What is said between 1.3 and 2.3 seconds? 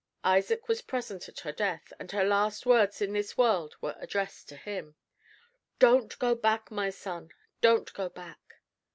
her death, and her